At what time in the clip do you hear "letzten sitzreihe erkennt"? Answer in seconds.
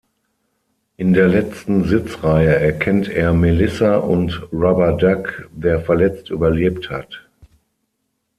1.27-3.07